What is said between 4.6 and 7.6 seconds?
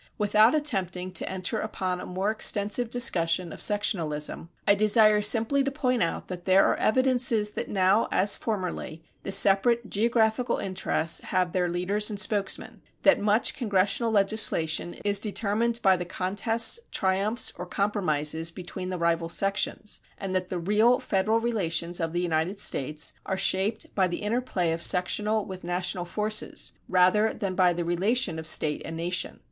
I desire simply to point out that there are evidences